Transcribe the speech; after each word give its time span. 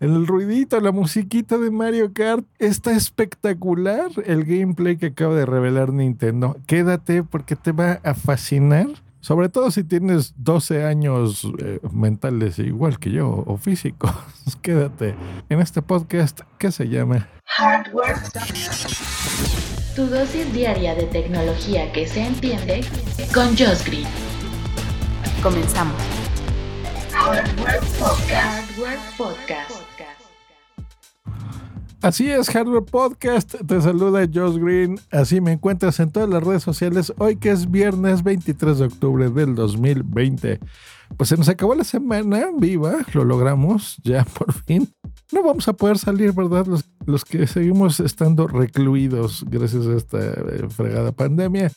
El 0.00 0.26
ruidito, 0.26 0.80
la 0.80 0.92
musiquita 0.92 1.58
de 1.58 1.70
Mario 1.70 2.12
Kart 2.12 2.46
está 2.58 2.92
espectacular. 2.92 4.10
El 4.24 4.44
gameplay 4.44 4.96
que 4.96 5.06
acaba 5.06 5.34
de 5.34 5.44
revelar 5.44 5.92
Nintendo. 5.92 6.56
Quédate 6.66 7.22
porque 7.22 7.56
te 7.56 7.72
va 7.72 8.00
a 8.04 8.14
fascinar. 8.14 8.86
Sobre 9.20 9.50
todo 9.50 9.70
si 9.70 9.84
tienes 9.84 10.32
12 10.38 10.84
años 10.84 11.46
eh, 11.58 11.80
mentales 11.92 12.58
igual 12.58 12.98
que 12.98 13.10
yo 13.10 13.44
o 13.46 13.58
físicos. 13.58 14.10
Quédate 14.62 15.14
en 15.50 15.60
este 15.60 15.82
podcast 15.82 16.40
que 16.56 16.72
se 16.72 16.88
llama 16.88 17.28
Hardware. 17.44 18.16
Tu 19.94 20.06
dosis 20.06 20.50
diaria 20.54 20.94
de 20.94 21.04
tecnología 21.04 21.92
que 21.92 22.06
se 22.06 22.24
entiende 22.24 22.82
con 23.34 23.48
Josh 23.48 23.84
Green. 23.84 24.29
Comenzamos. 25.42 25.96
Hardware 27.12 27.80
Podcast. 27.98 29.70
Así 32.02 32.30
es, 32.30 32.50
Hardware 32.50 32.84
Podcast. 32.84 33.54
Te 33.66 33.80
saluda 33.80 34.28
Josh 34.32 34.58
Green. 34.58 35.00
Así 35.10 35.40
me 35.40 35.52
encuentras 35.52 35.98
en 36.00 36.10
todas 36.10 36.28
las 36.28 36.42
redes 36.42 36.62
sociales. 36.62 37.12
Hoy 37.16 37.36
que 37.36 37.50
es 37.50 37.70
viernes 37.70 38.22
23 38.22 38.78
de 38.78 38.84
octubre 38.84 39.30
del 39.30 39.54
2020. 39.54 40.60
Pues 41.16 41.28
se 41.30 41.36
nos 41.36 41.48
acabó 41.48 41.74
la 41.74 41.84
semana 41.84 42.48
viva, 42.56 42.98
lo 43.14 43.24
logramos 43.24 43.96
ya 44.04 44.24
por 44.38 44.52
fin. 44.52 44.92
No 45.32 45.42
vamos 45.42 45.68
a 45.68 45.72
poder 45.72 45.96
salir, 45.96 46.32
¿verdad? 46.32 46.66
Los, 46.66 46.84
los 47.06 47.24
que 47.24 47.46
seguimos 47.46 48.00
estando 48.00 48.46
recluidos 48.46 49.44
gracias 49.48 49.86
a 49.86 49.96
esta 49.96 50.18
eh, 50.18 50.68
fregada 50.68 51.12
pandemia. 51.12 51.70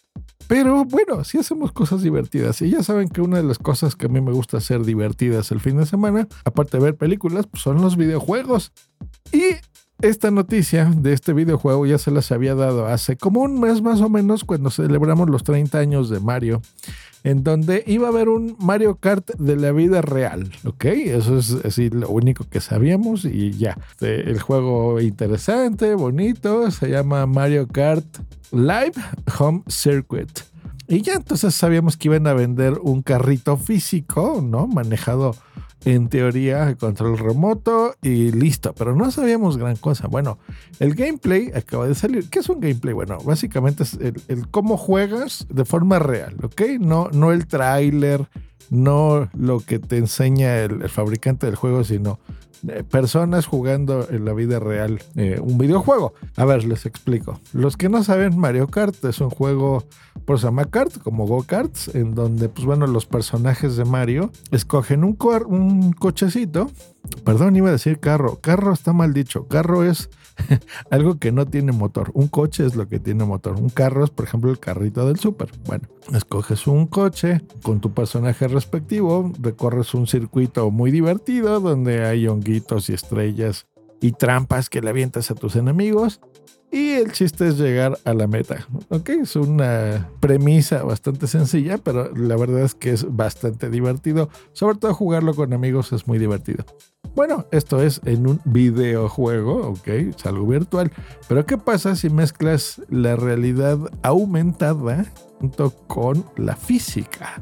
Pero 0.48 0.86
bueno, 0.86 1.24
sí 1.24 1.38
hacemos 1.38 1.72
cosas 1.72 2.02
divertidas. 2.02 2.62
Y 2.62 2.70
ya 2.70 2.84
saben 2.84 3.10
que 3.10 3.22
una 3.22 3.38
de 3.38 3.44
las 3.44 3.58
cosas 3.58 3.96
que 3.96 4.08
a 4.08 4.10
mí 4.10 4.22
me 4.22 4.32
gusta 4.32 4.58
hacer 4.58 4.84
divertidas 4.84 5.52
el 5.52 5.60
fin 5.60 5.78
de 5.78 5.86
semana, 5.86 6.28
aparte 6.46 6.78
de 6.78 6.84
ver 6.84 6.95
películas, 6.95 7.48
pues 7.48 7.64
son 7.64 7.81
los 7.81 7.98
videojuegos. 7.98 8.72
Y 9.32 9.56
esta 10.04 10.32
noticia 10.32 10.92
de 10.96 11.14
este 11.14 11.32
videojuego 11.32 11.86
ya 11.86 11.98
se 11.98 12.12
las 12.12 12.30
había 12.34 12.56
dado 12.56 12.88
hace 12.88 13.16
como 13.16 13.42
un 13.42 13.58
mes 13.62 13.82
más 13.82 14.02
o 14.02 14.10
menos 14.10 14.44
cuando 14.44 14.70
celebramos 14.70 15.30
los 15.30 15.44
30 15.44 15.80
años 15.80 16.10
de 16.10 16.20
Mario, 16.20 16.62
en 17.23 17.42
donde 17.45 17.86
iba 17.88 18.08
a 18.08 18.12
haber 18.12 18.28
un 18.28 18.58
Mario 18.60 18.95
Kart 18.95 19.32
de 19.36 19.56
la 19.56 19.72
vida 19.72 20.02
real, 20.02 20.52
¿ok? 20.66 20.86
Eso 20.86 21.38
es 21.38 21.54
así 21.64 21.90
lo 21.90 22.10
único 22.10 22.44
que 22.50 22.60
sabíamos 22.60 23.23
y 23.23 23.52
ya. 23.52 23.78
Este, 23.92 24.30
el 24.30 24.42
juego 24.42 25.00
interesante, 25.00 25.95
bonito, 25.95 26.70
se 26.70 26.90
llama 26.90 27.26
Mario 27.26 27.70
Kart 27.70 28.06
Live 28.52 28.95
Home 29.40 29.64
Circuit. 29.70 30.30
Y 30.90 31.02
ya 31.02 31.14
entonces 31.14 31.56
sabíamos 31.56 31.95
que 31.95 32.10
iban 32.10 32.28
a 32.28 32.34
vender 32.34 32.73
un 32.82 33.04
carrito 33.04 33.56
físico, 33.56 34.44
¿no? 34.45 34.67
Manejado 34.67 35.34
en 35.86 36.09
teoría 36.09 36.76
control 36.76 37.17
remoto 37.17 37.95
y 38.02 38.31
listo, 38.31 38.73
pero 38.73 38.95
no 38.95 39.12
sabíamos 39.12 39.58
gran 39.58 39.76
cosa. 39.76 40.08
Bueno, 40.08 40.38
el 40.80 40.95
gameplay 40.95 41.52
acaba 41.53 41.88
de 41.88 41.95
salir. 41.95 42.30
¿Qué 42.30 42.39
es 42.39 42.50
un 42.50 42.59
gameplay? 42.59 42.94
Bueno, 42.94 43.17
básicamente 43.23 43.84
es 43.84 43.94
el, 44.28 44.48
cómo 44.50 44.78
juegas 44.78 45.45
de 45.50 45.66
forma 45.66 46.00
real, 46.00 46.36
¿ok? 46.44 46.61
No, 46.80 47.09
no 47.11 47.31
el 47.31 47.48
tráiler, 47.48 48.28
no 48.70 49.30
lo 49.38 49.59
que 49.59 49.80
te 49.80 49.98
enseña 49.98 50.59
el 50.59 50.89
fabricante 50.89 51.45
del 51.45 51.56
juego, 51.56 51.84
sino 51.84 52.20
personas 52.90 53.46
jugando 53.46 54.08
en 54.09 54.26
la 54.26 54.34
vida 54.34 54.59
real 54.59 55.02
eh, 55.16 55.40
un 55.42 55.58
videojuego. 55.58 56.14
A 56.36 56.46
ver, 56.46 56.64
les 56.64 56.86
explico. 56.86 57.40
Los 57.54 57.78
que 57.78 57.90
no 57.90 58.04
saben, 58.04 58.38
Mario 58.38 58.68
Kart 58.68 59.04
es 59.06 59.22
un 59.22 59.30
juego 59.30 59.84
por 60.26 60.40
se 60.40 60.45
llama 60.45 60.66
Kart, 60.66 61.00
como 61.00 61.28
Go 61.28 61.44
Karts, 61.44 61.94
en 61.95 62.16
donde, 62.16 62.48
pues 62.48 62.66
bueno, 62.66 62.88
los 62.88 63.06
personajes 63.06 63.76
de 63.76 63.86
Mario 63.86 64.32
escogen 64.52 65.04
un, 65.04 65.18
un 65.48 65.94
cochecito. 65.94 66.70
Perdón, 67.26 67.56
iba 67.56 67.70
a 67.70 67.73
decir 67.73 68.00
carro. 68.00 68.40
Carro 68.42 68.73
está 68.73 68.94
mal 68.94 69.14
dicho. 69.14 69.48
Carro 69.48 69.84
es 69.84 70.10
algo 70.89 71.17
que 71.20 71.32
no 71.32 71.45
tiene 71.45 71.71
motor. 71.71 72.11
Un 72.14 72.27
coche 72.27 72.66
es 72.66 72.76
lo 72.76 72.88
que 72.88 72.99
tiene 72.99 73.26
motor. 73.26 73.60
Un 73.60 73.70
carro 73.70 74.04
es, 74.04 74.10
por 74.10 74.26
ejemplo, 74.26 74.52
el 74.52 74.60
carrito 74.60 75.08
del 75.08 75.20
súper. 75.20 75.49
Bueno, 75.66 75.88
escoges 76.14 76.67
un 76.67 76.88
coche 76.88 77.42
con 77.61 77.80
tu 77.82 77.94
personaje 77.94 78.48
respectivo, 78.48 79.32
recorres 79.39 79.94
un 79.94 80.08
circuito 80.08 80.70
muy 80.71 80.92
divertido 80.92 81.60
donde 81.60 82.05
hay 82.05 82.27
honguitos 82.27 82.89
y 82.89 82.94
estrellas 82.94 83.67
y 84.02 84.11
trampas 84.11 84.70
que 84.70 84.82
le 84.82 84.89
avientas 84.89 85.32
a 85.32 85.36
tus 85.36 85.55
enemigos. 85.55 86.20
Y 86.71 86.94
el 86.94 87.11
chiste 87.11 87.48
es 87.48 87.60
llegar 87.60 88.00
a 88.04 88.15
la 88.15 88.26
meta. 88.26 88.67
Ok, 88.89 89.10
es 89.10 89.36
una 89.36 90.10
premisa 90.20 90.82
bastante 90.82 91.27
sencilla, 91.27 91.77
pero 91.77 92.11
la 92.15 92.36
verdad 92.36 92.61
es 92.61 92.73
que 92.73 92.89
es 92.89 93.15
bastante 93.15 93.70
divertido. 93.70 94.30
Sobre 94.54 94.80
todo 94.80 94.92
jugarlo 94.95 95.36
con 95.36 95.54
amigos 95.54 95.94
es 95.94 96.08
muy 96.08 96.17
divertido. 96.17 96.65
Bueno, 97.16 97.46
esto 97.52 97.82
es 97.82 98.02
en 98.06 98.26
un 98.26 98.42
videojuego, 98.44 99.68
ok, 99.68 99.88
es 99.88 100.26
algo 100.26 100.48
virtual. 100.48 100.92
Pero 101.28 101.46
¿qué 101.46 101.60
pasa 101.60 101.96
si 101.96 102.10
mezclas 102.10 102.82
la 102.90 103.16
realidad 103.16 103.78
aumentada 104.02 105.06
junto 105.40 105.72
con 105.88 106.26
la 106.38 106.56
física? 106.56 107.40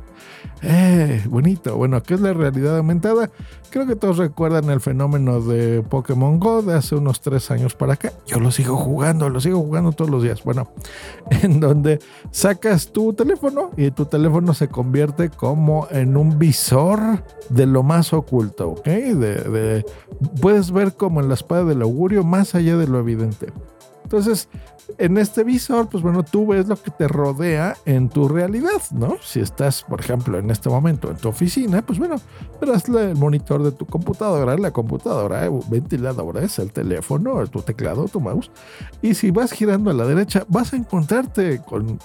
Eh, 0.63 1.23
bonito. 1.27 1.75
Bueno, 1.75 2.01
¿qué 2.03 2.13
es 2.13 2.21
la 2.21 2.33
realidad 2.33 2.77
aumentada? 2.77 3.31
Creo 3.71 3.87
que 3.87 3.95
todos 3.95 4.17
recuerdan 4.17 4.69
el 4.69 4.79
fenómeno 4.79 5.41
de 5.41 5.81
Pokémon 5.81 6.39
Go 6.39 6.61
de 6.61 6.75
hace 6.75 6.95
unos 6.95 7.21
tres 7.21 7.49
años 7.51 7.73
para 7.73 7.93
acá. 7.93 8.13
Yo 8.27 8.39
lo 8.39 8.51
sigo 8.51 8.77
jugando, 8.77 9.29
lo 9.29 9.41
sigo 9.41 9.59
jugando 9.59 9.91
todos 9.91 10.11
los 10.11 10.21
días. 10.21 10.43
Bueno, 10.43 10.69
en 11.29 11.59
donde 11.59 11.99
sacas 12.31 12.91
tu 12.91 13.13
teléfono 13.13 13.71
y 13.77 13.89
tu 13.91 14.05
teléfono 14.05 14.53
se 14.53 14.67
convierte 14.67 15.29
como 15.29 15.87
en 15.89 16.15
un 16.15 16.37
visor 16.37 17.23
de 17.49 17.65
lo 17.65 17.81
más 17.81 18.13
oculto, 18.13 18.69
¿ok? 18.71 18.85
De, 18.85 19.85
puedes 20.41 20.71
ver 20.71 20.93
como 20.93 21.21
en 21.21 21.27
la 21.27 21.33
espada 21.33 21.65
del 21.65 21.81
augurio 21.81 22.23
más 22.23 22.55
allá 22.55 22.77
de 22.77 22.87
lo 22.87 22.99
evidente. 22.99 23.47
Entonces, 24.11 24.49
en 24.97 25.17
este 25.17 25.45
visor, 25.45 25.87
pues 25.87 26.03
bueno, 26.03 26.21
tú 26.23 26.47
ves 26.47 26.67
lo 26.67 26.75
que 26.75 26.91
te 26.91 27.07
rodea 27.07 27.77
en 27.85 28.09
tu 28.09 28.27
realidad, 28.27 28.81
¿no? 28.91 29.15
Si 29.21 29.39
estás, 29.39 29.83
por 29.83 30.01
ejemplo, 30.01 30.37
en 30.37 30.51
este 30.51 30.67
momento 30.67 31.09
en 31.09 31.15
tu 31.15 31.29
oficina, 31.29 31.81
pues 31.81 31.97
bueno, 31.97 32.17
verás 32.59 32.89
el 32.89 33.15
monitor 33.15 33.63
de 33.63 33.71
tu 33.71 33.85
computadora, 33.85 34.57
la 34.57 34.71
computadora, 34.71 35.49
ventiladores, 35.69 36.59
el 36.59 36.73
teléfono, 36.73 37.47
tu 37.47 37.61
teclado, 37.61 38.09
tu 38.09 38.19
mouse. 38.19 38.51
Y 39.01 39.13
si 39.13 39.31
vas 39.31 39.53
girando 39.53 39.91
a 39.91 39.93
la 39.93 40.05
derecha, 40.05 40.43
vas 40.49 40.73
a 40.73 40.75
encontrarte 40.75 41.61
con, 41.61 41.97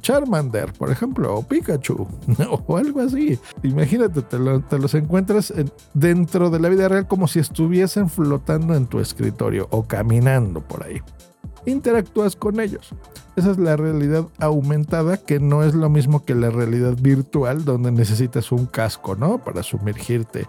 Charmander, 0.00 0.72
por 0.74 0.92
ejemplo, 0.92 1.34
o 1.34 1.42
Pikachu, 1.42 2.06
o 2.68 2.76
algo 2.76 3.00
así. 3.00 3.40
Imagínate, 3.64 4.22
te, 4.22 4.38
los 4.38 4.94
encuentras 4.94 5.52
dentro 5.94 6.48
de 6.48 6.60
la 6.60 6.68
vida 6.68 6.86
real 6.86 7.08
como 7.08 7.26
si 7.26 7.40
estuviesen 7.40 8.08
flotando 8.08 8.76
en 8.76 8.86
tu 8.86 9.00
escritorio 9.00 9.66
o 9.72 9.82
caminando 9.82 10.60
por 10.60 10.84
ahí 10.84 11.02
interactúas 11.66 12.36
con 12.36 12.60
ellos. 12.60 12.90
Esa 13.36 13.52
es 13.52 13.58
la 13.58 13.76
realidad 13.76 14.26
aumentada, 14.38 15.16
que 15.16 15.40
no 15.40 15.62
es 15.62 15.74
lo 15.74 15.88
mismo 15.88 16.24
que 16.24 16.34
la 16.34 16.50
realidad 16.50 16.94
virtual, 17.00 17.64
donde 17.64 17.92
necesitas 17.92 18.52
un 18.52 18.66
casco, 18.66 19.16
¿no? 19.16 19.42
Para 19.42 19.62
sumergirte. 19.62 20.46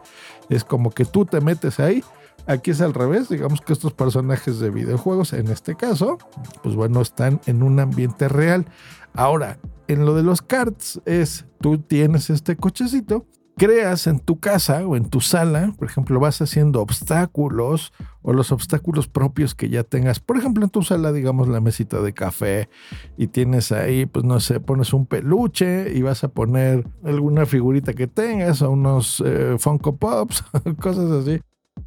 Es 0.50 0.64
como 0.64 0.92
que 0.92 1.06
tú 1.06 1.26
te 1.26 1.42
metes 1.42 1.80
ahí. 1.80 2.04
Aquí 2.48 2.72
es 2.72 2.82
al 2.82 2.94
revés, 2.94 3.30
digamos 3.30 3.62
que 3.62 3.74
estos 3.74 3.94
personajes 3.94 4.60
de 4.60 4.72
videojuegos, 4.72 5.34
en 5.34 5.48
este 5.48 5.76
caso, 5.76 6.18
pues 6.64 6.76
bueno, 6.76 7.02
están 7.02 7.40
en 7.46 7.62
un 7.62 7.80
ambiente 7.80 8.28
real. 8.28 8.66
Ahora, 9.14 9.60
en 9.88 10.06
lo 10.06 10.16
de 10.16 10.24
los 10.24 10.42
carts 10.42 11.02
es, 11.06 11.46
tú 11.60 11.78
tienes 11.78 12.30
este 12.30 12.56
cochecito 12.56 13.26
creas 13.58 14.08
en 14.08 14.20
tu 14.20 14.40
casa 14.40 14.86
o 14.88 14.96
en 14.96 15.10
tu 15.10 15.22
sala, 15.22 15.74
por 15.78 15.88
ejemplo, 15.88 16.20
vas 16.20 16.42
haciendo 16.42 16.82
obstáculos 16.82 17.94
o 18.22 18.34
los 18.34 18.52
obstáculos 18.52 19.08
propios 19.08 19.56
que 19.56 19.70
ya 19.70 19.84
tengas. 19.84 20.20
Por 20.20 20.38
ejemplo, 20.38 20.64
en 20.64 20.70
tu 20.70 20.84
sala, 20.84 21.12
digamos, 21.12 21.48
la 21.48 21.62
mesita 21.62 22.02
de 22.02 22.14
café 22.14 22.70
y 23.18 23.28
tienes 23.28 23.72
ahí, 23.72 24.06
pues 24.06 24.26
no 24.26 24.40
sé, 24.40 24.60
pones 24.60 24.94
un 24.94 25.06
peluche 25.06 25.94
y 25.94 26.02
vas 26.02 26.24
a 26.24 26.30
poner 26.30 26.88
alguna 27.04 27.46
figurita 27.46 27.94
que 27.94 28.08
tengas 28.08 28.62
o 28.62 28.72
unos 28.72 29.24
eh, 29.26 29.56
Funko 29.60 29.96
Pops, 29.98 30.44
cosas 30.80 31.12
así. 31.12 31.40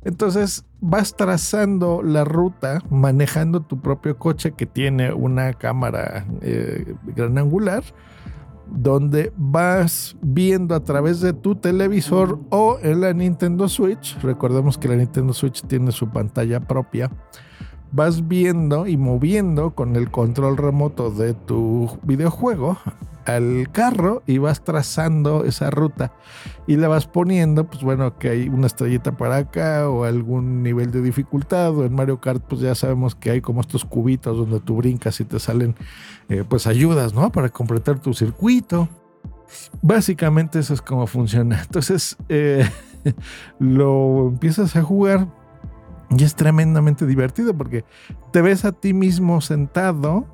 Entonces 0.03 0.65
vas 0.81 1.17
trazando 1.17 2.03
la 2.03 2.25
ruta 2.25 2.83
manejando 2.91 3.61
tu 3.61 3.81
propio 3.81 4.19
coche 4.19 4.53
que 4.53 4.67
tiene 4.67 5.13
una 5.13 5.55
cámara 5.55 6.27
eh, 6.41 6.95
gran 7.15 7.39
angular 7.39 7.83
donde 8.71 9.33
vas 9.37 10.17
viendo 10.23 10.75
a 10.75 10.81
través 10.81 11.21
de 11.21 11.33
tu 11.33 11.55
televisor 11.55 12.39
o 12.51 12.79
en 12.83 13.01
la 13.01 13.13
Nintendo 13.13 13.69
Switch, 13.69 14.19
recordemos 14.21 14.79
que 14.79 14.89
la 14.89 14.97
Nintendo 14.97 15.33
Switch 15.33 15.63
tiene 15.63 15.93
su 15.93 16.09
pantalla 16.09 16.61
propia, 16.61 17.11
vas 17.93 18.27
viendo 18.27 18.87
y 18.87 18.97
moviendo 18.97 19.75
con 19.75 19.97
el 19.97 20.11
control 20.11 20.57
remoto 20.57 21.11
de 21.11 21.35
tu 21.35 21.99
videojuego 22.03 22.79
al 23.27 23.71
carro 23.73 24.23
y 24.27 24.39
vas 24.39 24.65
trazando 24.65 25.45
esa 25.45 25.71
ruta 25.71 26.13
y 26.67 26.77
la 26.77 26.89
vas 26.89 27.07
poniendo, 27.07 27.65
pues 27.65 27.83
bueno, 27.83 28.19
que 28.19 28.31
hay 28.31 28.49
una 28.49 28.67
estrellita 28.67 29.17
para 29.17 29.37
acá 29.37 29.89
o 29.89 30.05
algún 30.05 30.63
nivel 30.63 30.91
de 30.91 31.03
dificultad 31.03 31.77
o 31.77 31.85
en 31.85 31.95
Mario 31.95 32.21
Kart 32.21 32.43
pues 32.47 32.61
ya 32.61 32.75
sabemos 32.75 33.15
que 33.15 33.31
hay 33.31 33.41
como 33.41 33.61
estos 33.61 33.85
cubitos 33.85 34.37
donde 34.37 34.61
tú 34.61 34.77
brincas 34.77 35.21
y 35.21 35.25
te 35.25 35.39
salen 35.39 35.75
eh, 36.29 36.45
pues 36.49 36.67
ayudas, 36.67 37.15
¿no? 37.15 37.31
Para 37.31 37.49
completar 37.49 37.99
tu 37.99 38.15
circuito. 38.15 38.89
Básicamente 39.83 40.59
eso 40.59 40.75
es 40.75 40.83
como 40.83 41.07
funciona. 41.07 41.63
Entonces 41.63 42.17
eh, 42.29 42.69
lo 43.59 44.29
empiezas 44.29 44.77
a 44.77 44.83
jugar 44.83 45.29
y 46.11 46.23
es 46.23 46.35
tremendamente 46.35 47.07
divertido 47.07 47.57
porque 47.57 47.85
te 48.33 48.43
ves 48.43 48.65
a 48.65 48.73
ti 48.73 48.93
mismo 48.93 49.41
sentado 49.41 50.27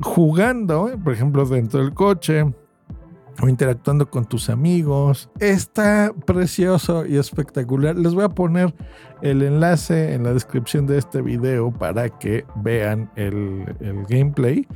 jugando, 0.00 0.90
por 1.02 1.12
ejemplo, 1.12 1.44
dentro 1.46 1.80
del 1.80 1.94
coche 1.94 2.44
o 3.40 3.48
interactuando 3.48 4.08
con 4.10 4.24
tus 4.24 4.48
amigos. 4.50 5.30
Está 5.40 6.12
precioso 6.26 7.06
y 7.06 7.16
espectacular. 7.16 7.96
Les 7.96 8.14
voy 8.14 8.24
a 8.24 8.28
poner 8.28 8.74
el 9.22 9.42
enlace 9.42 10.14
en 10.14 10.24
la 10.24 10.32
descripción 10.32 10.86
de 10.86 10.98
este 10.98 11.22
video 11.22 11.72
para 11.72 12.08
que 12.08 12.44
vean 12.56 13.10
el, 13.16 13.64
gameplay 14.08 14.66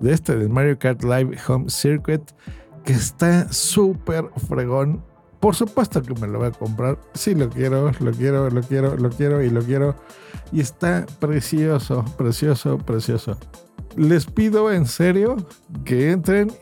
de 0.00 0.12
este 0.12 0.36
de 0.36 0.48
Mario 0.48 0.78
Kart 0.78 1.02
Live 1.02 1.36
Home 1.48 1.68
Circuit 1.68 2.22
que 2.84 2.92
está 2.92 3.52
súper 3.52 4.26
fregón. 4.48 5.02
Por 5.40 5.54
supuesto 5.54 6.02
que 6.02 6.14
me 6.14 6.26
lo 6.26 6.38
voy 6.38 6.48
a 6.48 6.50
comprar. 6.52 6.98
Sí, 7.14 7.34
lo 7.34 7.50
quiero, 7.50 7.92
lo 8.00 8.12
quiero, 8.12 8.48
lo 8.48 8.62
quiero, 8.62 8.96
lo 8.96 9.10
quiero 9.10 9.42
y 9.42 9.50
lo 9.50 9.62
quiero. 9.62 9.94
Y 10.52 10.60
está 10.60 11.04
precioso, 11.20 12.04
precioso, 12.16 12.78
precioso. 12.78 13.36
Les 13.96 14.26
pido 14.26 14.72
en 14.72 14.86
serio 14.86 15.36
que 15.84 16.10
entren 16.10 16.52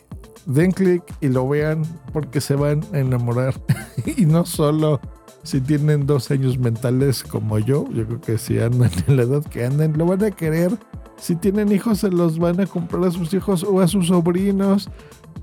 den 0.46 0.72
clic 0.72 1.02
y 1.20 1.28
lo 1.28 1.48
vean 1.48 1.82
porque 2.12 2.40
se 2.40 2.54
van 2.54 2.82
a 2.92 2.98
enamorar. 2.98 3.54
y 4.16 4.26
no 4.26 4.44
solo 4.46 5.00
si 5.42 5.60
tienen 5.60 6.06
dos 6.06 6.30
años 6.30 6.58
mentales 6.58 7.22
como 7.22 7.58
yo, 7.58 7.86
yo 7.92 8.06
creo 8.06 8.20
que 8.20 8.38
si 8.38 8.58
andan 8.58 8.90
en 9.06 9.16
la 9.16 9.24
edad 9.24 9.44
que 9.44 9.64
andan, 9.64 9.96
lo 9.96 10.06
van 10.06 10.24
a 10.24 10.30
querer. 10.30 10.76
Si 11.16 11.36
tienen 11.36 11.70
hijos, 11.70 11.98
se 11.98 12.10
los 12.10 12.38
van 12.38 12.60
a 12.60 12.66
comprar 12.66 13.04
a 13.04 13.10
sus 13.10 13.32
hijos 13.34 13.62
o 13.62 13.80
a 13.80 13.88
sus 13.88 14.08
sobrinos 14.08 14.88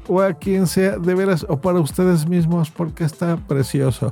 o 0.07 0.21
a 0.21 0.33
quien 0.33 0.67
sea, 0.67 0.97
de 0.97 1.15
veras, 1.15 1.45
o 1.47 1.61
para 1.61 1.79
ustedes 1.79 2.27
mismos, 2.27 2.71
porque 2.71 3.03
está 3.03 3.37
precioso. 3.37 4.11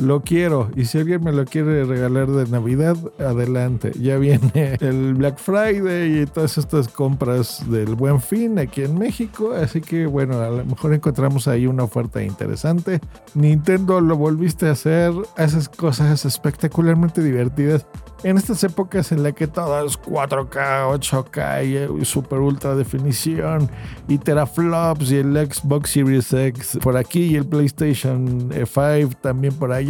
Lo 0.00 0.22
quiero. 0.22 0.70
Y 0.76 0.86
si 0.86 0.98
alguien 0.98 1.22
me 1.22 1.30
lo 1.30 1.44
quiere 1.44 1.84
regalar 1.84 2.26
de 2.26 2.50
Navidad, 2.50 2.96
adelante. 3.18 3.92
Ya 4.00 4.16
viene 4.16 4.76
el 4.80 5.14
Black 5.14 5.38
Friday 5.38 6.22
y 6.22 6.26
todas 6.26 6.56
estas 6.56 6.88
compras 6.88 7.62
del 7.70 7.94
Buen 7.94 8.20
Fin 8.20 8.58
aquí 8.58 8.82
en 8.82 8.98
México. 8.98 9.52
Así 9.52 9.82
que 9.82 10.06
bueno, 10.06 10.40
a 10.40 10.48
lo 10.48 10.64
mejor 10.64 10.94
encontramos 10.94 11.48
ahí 11.48 11.66
una 11.66 11.84
oferta 11.84 12.22
interesante. 12.22 13.00
Nintendo 13.34 14.00
lo 14.00 14.16
volviste 14.16 14.68
a 14.68 14.72
hacer. 14.72 15.12
Haces 15.36 15.68
cosas 15.68 16.24
espectacularmente 16.24 17.22
divertidas. 17.22 17.86
En 18.22 18.36
estas 18.36 18.62
épocas 18.64 19.12
en 19.12 19.22
las 19.22 19.32
que 19.32 19.46
todo 19.46 19.86
es 19.86 19.98
4K, 19.98 20.92
8K 20.98 22.00
y 22.00 22.04
super 22.04 22.40
ultra 22.40 22.74
definición 22.74 23.70
y 24.08 24.18
teraflops 24.18 25.10
y 25.10 25.16
el 25.16 25.34
Xbox 25.50 25.90
Series 25.90 26.30
X 26.30 26.78
por 26.82 26.98
aquí 26.98 27.22
y 27.22 27.36
el 27.36 27.46
PlayStation 27.46 28.50
5 28.52 29.16
también 29.22 29.54
por 29.54 29.72
allá 29.72 29.89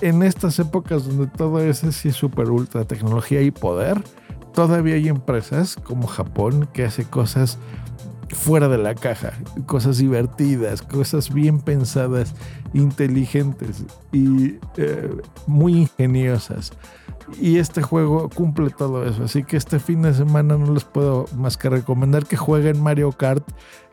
en 0.00 0.22
estas 0.22 0.58
épocas 0.58 1.06
donde 1.06 1.26
todo 1.26 1.60
es 1.60 1.84
así 1.84 2.12
super 2.12 2.50
ultra 2.50 2.84
tecnología 2.84 3.42
y 3.42 3.50
poder, 3.50 4.02
todavía 4.54 4.94
hay 4.94 5.08
empresas 5.08 5.76
como 5.76 6.06
Japón 6.06 6.68
que 6.72 6.84
hace 6.84 7.04
cosas 7.04 7.58
fuera 8.30 8.68
de 8.68 8.78
la 8.78 8.94
caja, 8.94 9.32
cosas 9.66 9.98
divertidas, 9.98 10.82
cosas 10.82 11.32
bien 11.32 11.60
pensadas, 11.60 12.34
inteligentes 12.72 13.84
y 14.12 14.56
eh, 14.76 15.10
muy 15.46 15.82
ingeniosas. 15.82 16.72
Y 17.40 17.58
este 17.58 17.82
juego 17.82 18.28
cumple 18.28 18.70
todo 18.70 19.04
eso. 19.06 19.24
Así 19.24 19.44
que 19.44 19.56
este 19.56 19.78
fin 19.78 20.02
de 20.02 20.14
semana 20.14 20.56
no 20.56 20.72
les 20.72 20.84
puedo 20.84 21.26
más 21.36 21.56
que 21.56 21.68
recomendar 21.68 22.26
que 22.26 22.36
jueguen 22.36 22.82
Mario 22.82 23.12
Kart, 23.12 23.46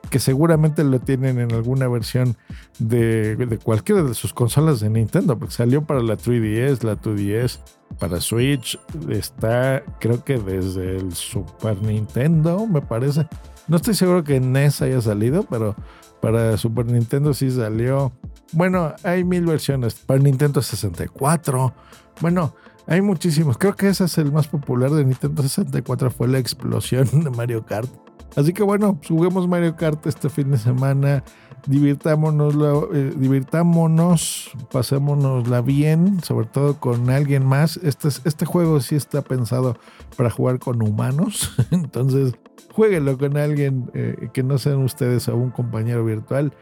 que 0.10 0.20
seguramente 0.20 0.84
lo 0.84 1.00
tienen 1.00 1.40
en 1.40 1.54
alguna 1.54 1.88
versión 1.88 2.36
de, 2.80 3.36
de 3.36 3.58
cualquiera 3.58 4.04
de 4.04 4.14
sus 4.14 4.34
consolas 4.34 4.80
de 4.80 4.90
Nintendo, 4.90 5.38
porque 5.38 5.54
salió 5.54 5.84
para 5.84 6.02
la 6.02 6.18
3DS, 6.18 6.84
la 6.84 7.00
2DS, 7.00 7.60
para 8.00 8.20
Switch. 8.20 8.80
Está, 9.10 9.84
creo 10.00 10.24
que 10.24 10.38
desde 10.38 10.98
el 10.98 11.14
Super 11.14 11.82
Nintendo, 11.82 12.68
me 12.68 12.82
parece. 12.82 13.28
No 13.68 13.78
estoy 13.78 13.94
seguro 13.94 14.24
que 14.24 14.40
NES 14.40 14.82
haya 14.82 15.02
salido, 15.02 15.44
pero 15.44 15.76
para 16.22 16.58
Super 16.58 16.86
Nintendo 16.86 17.34
sí 17.34 17.50
salió. 17.52 18.12
Bueno, 18.54 18.94
hay 19.04 19.24
mil 19.24 19.46
versiones. 19.46 19.96
Para 19.96 20.20
Nintendo 20.20 20.62
64. 20.62 21.74
Bueno, 22.20 22.54
hay 22.88 23.02
muchísimos. 23.02 23.58
Creo 23.58 23.76
que 23.76 23.88
ese 23.88 24.06
es 24.06 24.18
el 24.18 24.32
más 24.32 24.48
popular 24.48 24.92
de 24.92 25.06
Nintendo 25.06 25.42
64. 25.42 26.12
Fue 26.12 26.28
la 26.28 26.40
explosión 26.40 27.08
de 27.24 27.30
Mario 27.30 27.66
Kart. 27.66 27.90
Así 28.36 28.54
que 28.54 28.64
bueno, 28.64 28.98
juguemos 29.08 29.48
Mario 29.48 29.76
Kart 29.76 30.06
este 30.08 30.30
fin 30.30 30.52
de 30.52 30.58
semana. 30.58 31.24
Divirtámonos, 31.68 32.56
eh, 32.94 33.14
divirtámonos, 33.16 34.52
pasémonosla 34.72 35.62
bien, 35.62 36.24
sobre 36.24 36.48
todo 36.48 36.80
con 36.80 37.10
alguien 37.10 37.46
más. 37.46 37.78
Este, 37.78 38.08
este 38.08 38.46
juego 38.46 38.80
sí 38.80 38.96
está 38.96 39.22
pensado 39.22 39.78
para 40.18 40.32
jugar 40.32 40.58
con 40.60 40.82
humanos. 40.82 41.54
Entonces, 41.72 42.34
jueguenlo 42.74 43.18
con 43.18 43.38
alguien 43.38 43.92
eh, 43.94 44.30
que 44.34 44.42
no 44.42 44.58
sean 44.58 44.78
ustedes 44.78 45.28
o 45.28 45.36
un 45.36 45.52
compañero 45.52 46.04
virtual. 46.04 46.54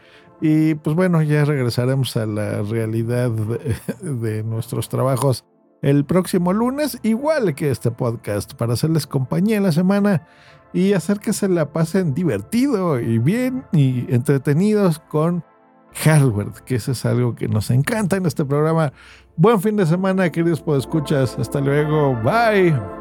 Y 0.42 0.74
pues 0.74 0.96
bueno, 0.96 1.22
ya 1.22 1.44
regresaremos 1.44 2.16
a 2.16 2.26
la 2.26 2.62
realidad 2.62 3.30
de 3.30 4.42
nuestros 4.42 4.88
trabajos 4.88 5.44
el 5.82 6.04
próximo 6.04 6.52
lunes, 6.52 6.98
igual 7.02 7.54
que 7.54 7.70
este 7.70 7.90
podcast, 7.90 8.54
para 8.54 8.74
hacerles 8.74 9.06
compañía 9.06 9.56
en 9.56 9.62
la 9.62 9.72
semana 9.72 10.26
y 10.72 10.92
hacer 10.92 11.18
que 11.18 11.32
se 11.32 11.48
la 11.48 11.72
pasen 11.72 12.14
divertido 12.14 13.00
y 13.00 13.18
bien 13.18 13.64
y 13.72 14.12
entretenidos 14.12 14.98
con 14.98 15.44
hardware, 15.94 16.52
que 16.64 16.76
eso 16.76 16.92
es 16.92 17.04
algo 17.04 17.34
que 17.34 17.48
nos 17.48 17.70
encanta 17.70 18.16
en 18.16 18.26
este 18.26 18.44
programa. 18.44 18.92
Buen 19.36 19.60
fin 19.60 19.76
de 19.76 19.86
semana, 19.86 20.30
queridos 20.30 20.60
podescuchas. 20.60 21.38
Hasta 21.38 21.60
luego. 21.60 22.14
Bye. 22.22 22.99